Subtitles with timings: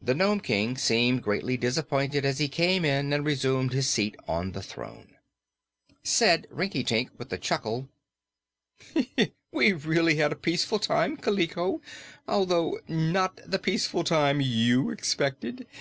[0.00, 4.52] The Nome King seemed greatly disappointed as he came in and resumed his seat on
[4.52, 5.16] the throne.
[6.04, 7.88] Said Rinkitink with a chuckle:
[9.50, 11.80] "We've really had a peaceful time, Kaliko,
[12.28, 15.66] although not the pieceful time you expected.